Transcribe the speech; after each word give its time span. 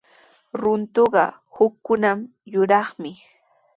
Runtuqa 0.61 1.25
utkunaw 1.65 2.19
yuraqmi. 2.51 3.11